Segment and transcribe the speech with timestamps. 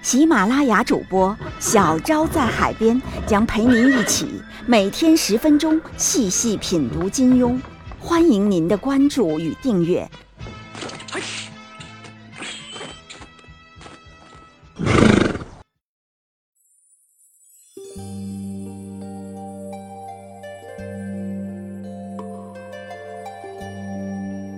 [0.00, 7.58] 喜马拉雅主播小昭在海边将陪您一起每天十分钟细细品读金庸，
[7.98, 10.08] 欢迎您的关注与订阅。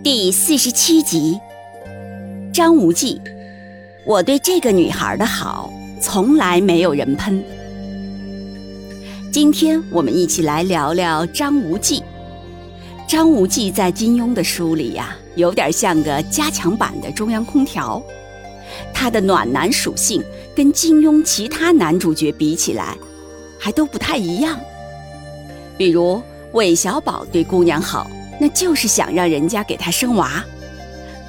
[0.02, 1.38] 第四十七集，
[2.52, 3.21] 张无忌，
[4.11, 7.41] 我对这个女孩的好，从来没有人喷。
[9.30, 12.02] 今天我们一起来聊聊张无忌。
[13.07, 18.02] 张无忌在金庸的书里呀，有点像个加强版的中央空调。
[18.93, 20.21] 他的暖男属性
[20.57, 22.99] 跟金庸其他男主角比起来，
[23.61, 24.59] 还都不太一样。
[25.79, 28.11] 比如韦小宝对姑娘好。
[28.41, 30.45] 那就是想让人家给他生娃。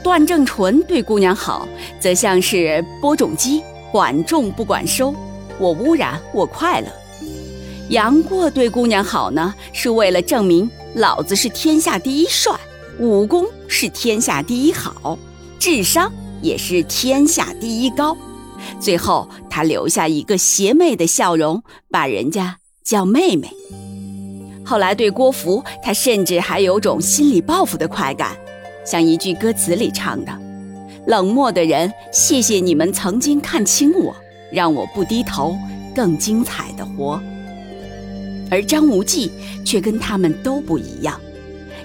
[0.03, 1.67] 段正淳对姑娘好，
[1.99, 5.13] 则像是播种机，管种不管收，
[5.59, 6.87] 我污染我快乐。
[7.89, 12.53] 杨过对姑娘好呢，是为了证明老子是天下第一帅，
[12.99, 15.17] 武功是天下第一好，
[15.59, 18.17] 智商也是天下第一高。
[18.79, 23.49] 最后他留下一个邪魅的笑容，把人家叫妹妹。
[24.63, 28.37] 后来对郭芙，他甚至还有种心理报复的快感，
[28.83, 30.31] 像一句歌词里唱的
[31.07, 34.15] ：“冷漠的人，谢谢你们曾经看清我，
[34.51, 35.55] 让我不低头，
[35.93, 37.21] 更精彩的活。”
[38.49, 39.31] 而张无忌
[39.63, 41.19] 却跟他们都不一样，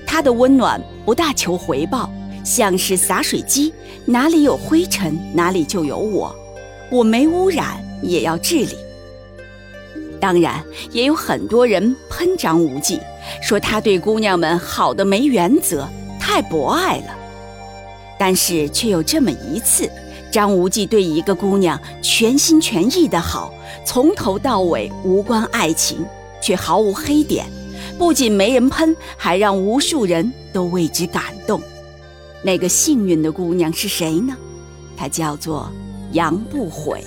[0.06, 2.10] 他的温暖不大求回报，
[2.42, 3.72] 像是洒水机，
[4.04, 6.34] 哪里有灰尘哪里就有我，
[6.90, 8.76] 我没污染也要治理。
[10.18, 12.98] 当然，也有很多人喷张无忌，
[13.40, 15.88] 说他对姑娘们好的没原则，
[16.26, 17.16] 太博爱了。
[18.18, 19.88] 但是却有这么一次，
[20.28, 23.54] 张无忌对一个姑娘全心全意的好，
[23.84, 26.04] 从头到尾无关爱情，
[26.42, 27.46] 却毫无黑点，
[27.96, 31.62] 不仅没人喷，还让无数人都为之感动。
[32.42, 34.36] 那个幸运的姑娘是谁呢？
[34.96, 35.70] 她叫做
[36.10, 37.04] 杨不悔。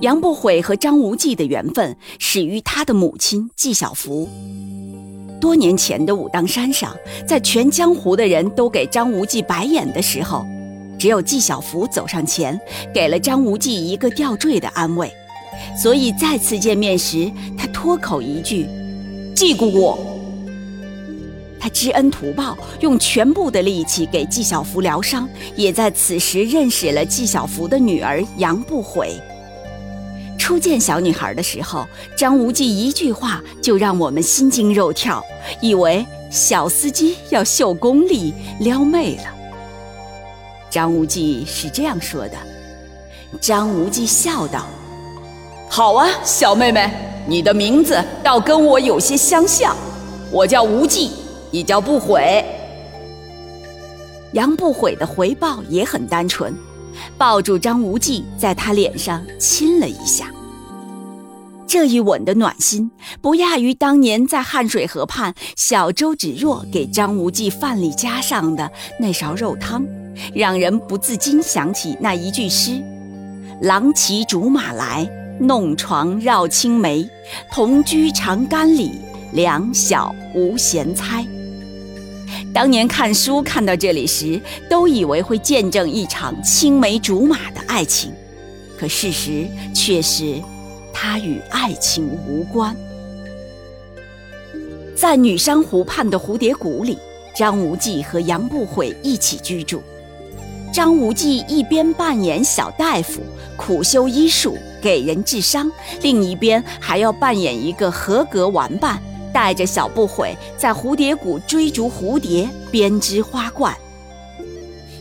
[0.00, 4.28] 杨不悔和张无忌的缘分始于他的母亲纪晓芙。
[5.42, 10.46] 多年前的武当山上，在全江湖的人都给张无忌白眼的时候，
[10.96, 12.58] 只有纪晓芙走上前，
[12.94, 15.12] 给了张无忌一个吊坠的安慰。
[15.76, 18.68] 所以再次见面时，他脱口一句
[19.34, 19.98] ：“纪姑姑。”
[21.58, 29.20] 他知恩图报，用全部的力气给纪晓芙疗伤，也在此时认识了纪晓芙的女儿杨不悔。
[30.42, 31.86] 初见小女孩的时候，
[32.16, 35.22] 张无忌一句话就让我们心惊肉跳，
[35.60, 39.22] 以为小司机要秀功力撩妹了。
[40.68, 42.32] 张无忌是这样说的。
[43.40, 44.66] 张无忌笑道
[45.70, 46.92] ：“好啊，小妹妹，
[47.24, 49.76] 你的名字倒跟我有些相像，
[50.32, 51.12] 我叫无忌，
[51.52, 52.44] 你叫不悔。”
[54.34, 56.52] 杨不悔的回报也很单纯。
[57.22, 60.28] 抱住张无忌，在他脸上亲了一下。
[61.68, 62.90] 这一吻的暖心，
[63.20, 68.68] 不亚于当年在汉水河畔小周芷若给张无忌饭里加上的
[68.98, 69.86] 那勺肉汤，
[70.34, 72.82] 让人不自禁想起那一句诗
[73.62, 77.08] ：“郎骑竹马来，弄床绕青梅，
[77.52, 78.90] 同居长干里，
[79.32, 81.24] 两小无嫌猜。”
[82.54, 88.12] 当年看书看到这里时，都以为会见证一场青梅竹马的爱情，
[88.78, 90.38] 可事实却是，
[90.92, 92.76] 它与爱情无关。
[94.94, 96.98] 在女山湖畔的蝴蝶谷里，
[97.34, 99.82] 张无忌和杨不悔一起居住。
[100.70, 103.22] 张无忌一边扮演小大夫，
[103.56, 105.70] 苦修医术，给人治伤；
[106.02, 109.02] 另一边还要扮演一个合格玩伴。
[109.32, 113.76] 带着小不悔在蝴蝶谷追逐蝴蝶，编织花冠。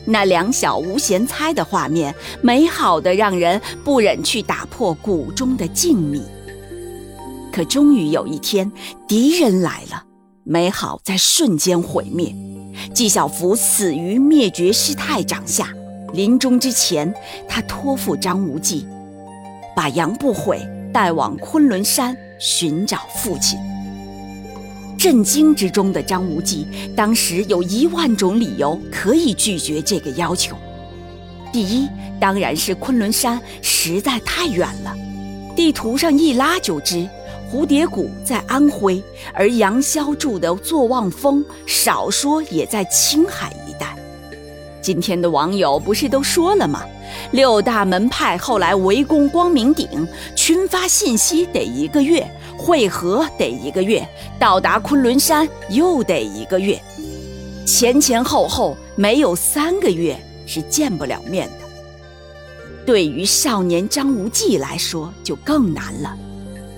[0.06, 6.22] 那两小无嫌猜的画面，美好的让人不忍去打破谷中的静谧。
[7.52, 8.72] 可终于有一天，
[9.08, 10.04] 敌人来了，
[10.44, 12.34] 美好在瞬间毁灭。
[12.94, 15.68] 纪晓芙死于灭绝师太掌下。
[16.14, 17.14] 临终之前，
[17.48, 18.86] 他托付张无忌，
[19.76, 20.60] 把杨不悔
[20.92, 23.58] 带往昆仑山寻找父亲。
[25.02, 30.56] 震惊之中的张无忌，当时有一万种理由可以拒绝这个要求。
[31.52, 31.90] 第一，
[32.20, 34.96] 当然是昆仑山实在太远了，
[35.56, 37.10] 地图上一拉就知，
[37.52, 39.04] 蝴蝶谷在安徽，
[39.34, 43.98] 而杨逍住的坐忘峰，少说也在青海一带。
[44.84, 46.84] 今天的网友不是都说了吗？
[47.32, 52.30] 六大门派后来围攻光明顶，群发信息得一个月。
[52.58, 56.80] 会合得一个月，到达昆仑山又得一个月，
[57.66, 60.16] 前前后后没有三个月
[60.46, 61.66] 是见不了面的。
[62.86, 66.16] 对于少年张无忌来说就更难了。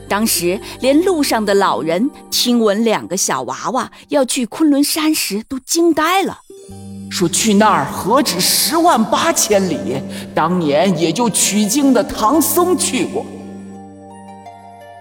[0.07, 6.39] 当时连路上的老人听闻两个小娃娃要去昆仑山时都惊呆了，
[7.13, 10.01] 说去那儿何止十万八千里，
[10.33, 13.23] 当年也就取经的唐僧去过。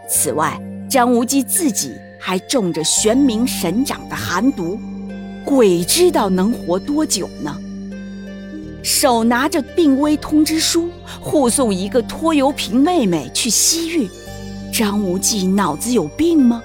[0.06, 0.60] 此外。
[0.90, 4.78] 张无忌自己还中着玄冥神掌的寒毒，
[5.42, 7.56] 鬼知道能活多久呢。
[8.82, 14.06] 手拿着病危通知书，护送一个拖油瓶妹妹去西域，
[14.70, 16.62] 张无忌脑子有病吗？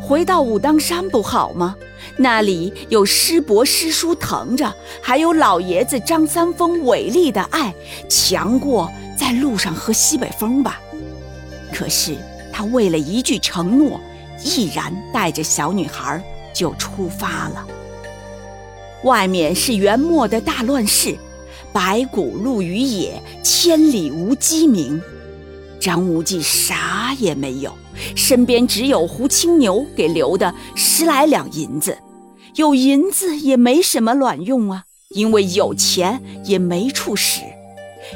[0.00, 1.76] 回到武当山不好吗？
[2.16, 7.74] 那里有师伯师叔疼着，还有老爷子张三丰伟丽的爱，
[8.08, 10.80] 强过在路上喝西北风吧。
[11.72, 12.16] 可是。
[12.54, 13.98] 他为了一句承诺，
[14.44, 16.22] 毅然带着小女孩
[16.52, 17.66] 就出发了。
[19.04, 21.16] 外面是元末的大乱世，
[21.72, 25.00] 白骨露于野，千里无鸡鸣。
[25.82, 27.72] 张无忌啥也没有，
[28.14, 31.98] 身边只有胡青牛给留的十来两银子。
[32.54, 37.40] 有银子也没什么卵用啊，因为有钱也没处使。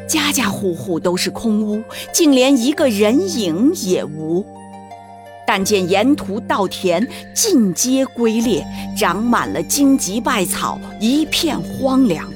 [0.09, 1.83] 家家户户都是空屋，
[2.13, 4.47] 竟连一个人影也无。
[5.45, 7.05] 但见沿途稻田
[7.35, 8.65] 尽皆龟裂，
[8.97, 12.33] 长满了荆棘败草，一片荒凉。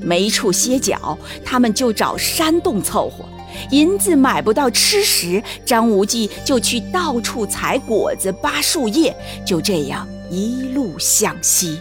[0.00, 3.24] 没处歇脚，他们就找山洞凑合。
[3.70, 9.14] 银子买不到吃食，张无忌就去到处采果子、扒树叶，
[9.44, 11.78] 就这样一路向西。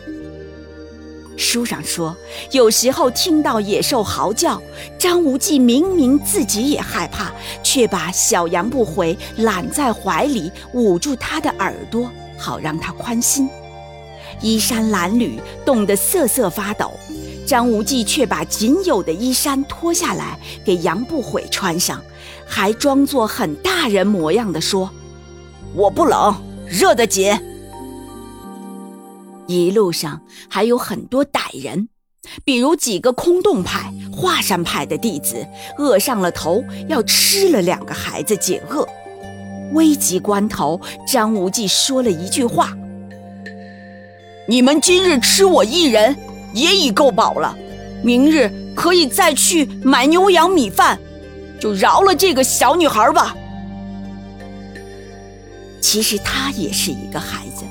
[1.37, 2.13] 书上说，
[2.51, 4.61] 有时候听到野兽嚎叫，
[4.97, 7.31] 张无忌明明自己也害怕，
[7.63, 13.49] 却把小杨不回揽在怀里，捂住他的耳朵，好让他宽心。
[14.41, 16.91] 衣衫褴褛，冻得瑟瑟发抖，
[17.49, 21.99] 张无忌却把仅有的衣衫脱下来给杨不悔穿上，
[22.45, 24.87] 还装作很大人模样的说
[25.73, 27.35] ：“我不冷，热得紧。”
[29.49, 31.89] 一路上还有很多歹人，
[32.45, 35.43] 比如几个空洞派、华山派的弟子，
[35.79, 38.87] 饿上了头，要吃了两个孩子解饿。
[39.73, 40.79] 危急关头，
[41.11, 42.77] 张无忌说了一句话
[44.47, 46.15] ：“你们今日吃我一人，
[46.53, 47.55] 也已够饱了，
[48.03, 50.99] 明日可以再去买牛羊米饭，
[51.59, 53.35] 就饶了这个小女孩吧。”
[55.81, 57.63] 其实他也是一个孩子。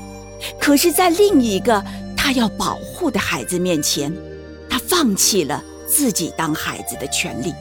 [0.59, 1.83] 可是，在另一个
[2.15, 4.13] 他要保护的孩子面前，
[4.69, 7.53] 他放弃了自己当孩子的权利，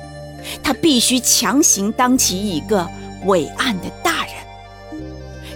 [0.62, 2.86] 他必须强行当起一个
[3.26, 3.86] 伟岸的。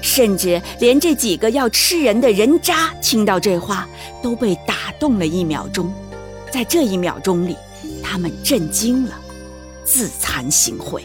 [0.02, 3.88] 甚至连这几个要吃人的人渣听到这话，
[4.23, 5.90] 都被打动了一秒钟。
[6.50, 7.56] 在这一秒钟里，
[8.02, 9.12] 他们震惊了，
[9.85, 11.00] 自惭形秽。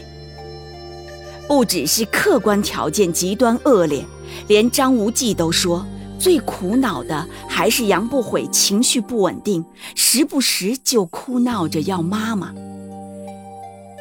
[1.46, 4.04] 不只是客观条件极端恶劣，
[4.48, 5.86] 连张无忌都说。
[6.18, 9.64] 最苦恼的还是杨不悔情绪不稳定，
[9.94, 12.52] 时不时就哭闹着要妈妈。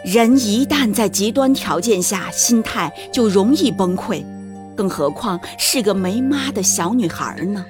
[0.03, 4.25] 人一旦在极端条件下，心态就容易崩溃，
[4.77, 7.65] 更何况是个没妈的小女孩呢？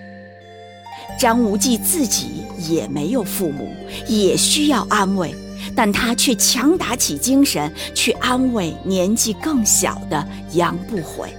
[1.18, 3.74] 张无忌自己也没有父母，
[4.08, 5.34] 也需要安慰，
[5.76, 11.34] 但他却强打起精神去安慰年纪更小的杨不悔。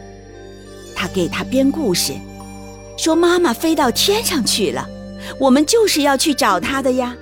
[0.97, 2.15] 他给他编故事。
[2.97, 4.85] 说妈妈飞到天上去了，
[5.39, 7.15] 我们就是要去找她的呀。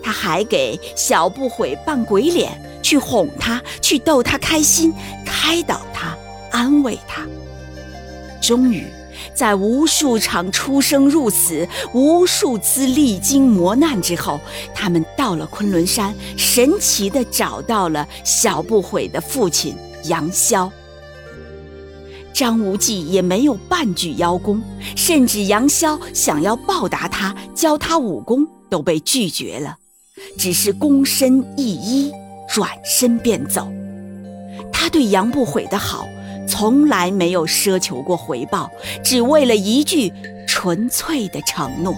[0.00, 4.92] 他还给小不悔扮鬼脸，去哄他，去逗他开心，
[5.26, 6.16] 开导他，
[6.52, 7.26] 安慰他。
[8.50, 8.84] 终于，
[9.32, 14.40] 在无数场出生入死、无数次历经磨难之后，
[14.74, 19.76] 他们到了昆仑山，神奇地找到了小不悔的父亲
[20.06, 20.68] 杨逍。
[22.32, 24.60] 张无忌也没有半句邀功，
[24.96, 29.76] 甚至杨逍想要报答他、教他武功，都被拒绝了，
[30.36, 32.12] 只是躬身一揖，
[32.52, 33.70] 转身便走。
[34.72, 36.08] 他对杨不悔的好，
[36.50, 38.68] 从来没有奢求过回报，
[39.04, 40.12] 只为了一句
[40.48, 41.94] 纯粹的承诺。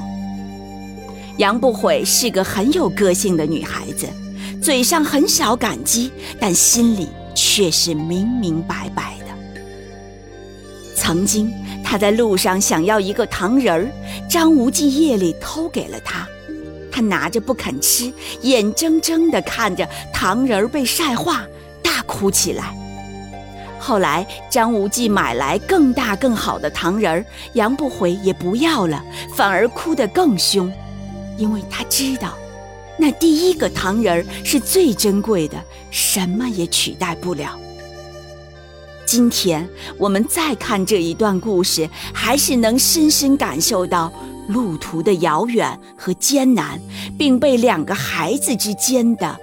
[1.39, 4.07] 杨不悔是个很有个性的女孩子，
[4.63, 9.33] 嘴上很少感激，但心里却是明明白白的。
[10.95, 11.51] 曾经，
[11.83, 13.91] 她在路上想要一个糖人儿，
[14.29, 16.29] 张无忌夜里偷给了她，
[16.93, 21.43] 她拿着不肯吃，眼睁睁地看着糖人儿被晒化，
[21.83, 22.77] 大哭起来。
[23.83, 30.73] 后来，张无忌买来更大更好的糖人儿，杨不悔也不要了，反而哭得更凶。
[31.37, 32.39] 因为他知道，
[32.97, 35.57] 那第一个糖人儿是最珍贵的，
[35.91, 37.59] 什么也取代不了。
[39.05, 44.13] 今天我们再看这一段故事，还是能深深感受到
[44.47, 46.81] 路途的遥远和艰难，
[47.19, 49.37] 并被两个孩子之间的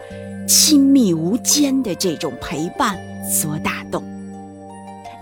[0.48, 2.98] 亲密无间的这种陪伴
[3.29, 4.01] 所打动。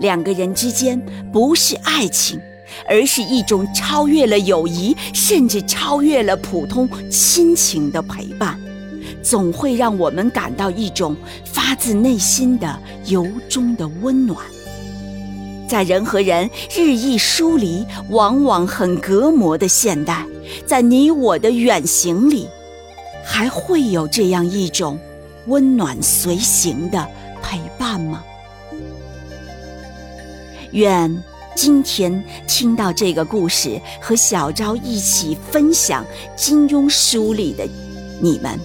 [0.00, 1.00] 两个人之间
[1.32, 2.40] 不是爱情。
[2.86, 8.60] 而是一种超越了友谊，甚至超越了普通亲情的陪伴，
[9.22, 14.38] 总会让我们感到一种发自内心的由衷的温暖。
[15.66, 20.24] 在人和人日益疏离、往往很隔膜的现代，
[20.66, 22.46] 在你我的远行里，
[23.24, 24.98] 还会有这样一种
[25.46, 27.06] 温暖随行的
[27.42, 28.22] 陪伴吗？
[30.72, 31.22] 愿。
[31.56, 36.04] 今天听到这个故事，和小昭一起分享
[36.36, 37.66] 金庸书里的
[38.20, 38.56] 你们，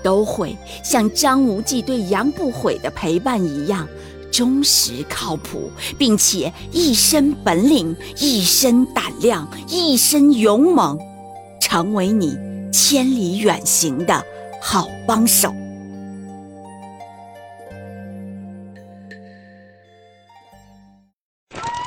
[0.00, 3.88] 都会像张无忌对杨不悔的陪伴一样
[4.30, 10.96] 忠实靠谱，并且一身本领、一身胆量、一身勇猛，
[11.60, 12.38] 成为你
[12.72, 14.22] 千里远行的
[14.62, 15.52] 好帮手。